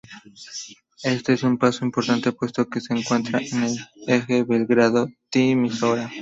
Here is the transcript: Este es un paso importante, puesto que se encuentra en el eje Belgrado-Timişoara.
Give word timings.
Este 1.03 1.33
es 1.33 1.43
un 1.43 1.59
paso 1.59 1.85
importante, 1.85 2.31
puesto 2.31 2.67
que 2.67 2.81
se 2.81 2.95
encuentra 2.95 3.37
en 3.39 3.65
el 3.65 3.77
eje 4.07 4.43
Belgrado-Timişoara. 4.43 6.09